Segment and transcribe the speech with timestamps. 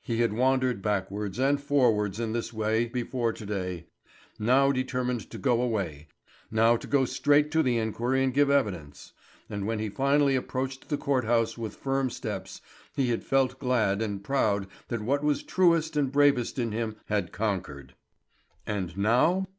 [0.00, 3.84] He had wandered backwards and forwards in this way before to day,
[4.38, 6.08] now determined to go away,
[6.50, 9.12] now to go straight to the inquiry and give evidence;
[9.50, 12.62] and when he finally approached the court house with firm steps,
[12.96, 17.30] he had felt glad and proud that what was truest and bravest in him had
[17.30, 17.94] conquered.
[18.66, 19.44] And now?